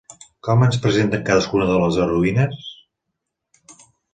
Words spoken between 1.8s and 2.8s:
les heroïnes?